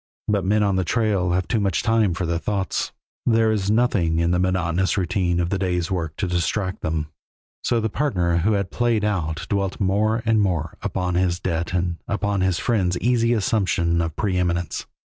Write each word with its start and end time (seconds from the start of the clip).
But 0.27 0.43
men 0.43 0.63
on 0.63 0.77
the 0.77 0.83
trail 0.83 1.29
have 1.33 1.47
too 1.47 1.59
much 1.59 1.83
time 1.83 2.15
for 2.15 2.25
their 2.25 2.39
thoughts; 2.39 2.91
there 3.23 3.51
is 3.51 3.69
nothing 3.69 4.17
in 4.17 4.31
the 4.31 4.39
monotonous 4.39 4.97
routine 4.97 5.39
of 5.39 5.51
the 5.51 5.59
day's 5.59 5.91
work 5.91 6.15
to 6.15 6.27
distract 6.27 6.81
them, 6.81 7.09
so 7.63 7.79
the 7.79 7.87
partner 7.87 8.37
who 8.37 8.53
had 8.53 8.71
played 8.71 9.03
out 9.05 9.45
dwelt 9.47 9.79
more 9.79 10.23
and 10.25 10.41
more 10.41 10.75
upon 10.81 11.13
his 11.13 11.39
debt 11.39 11.71
and 11.73 11.97
upon 12.07 12.41
his 12.41 12.57
friend's 12.57 12.97
easy 12.97 13.33
assumption 13.33 14.01
of 14.01 14.15
preëminence. 14.15 14.87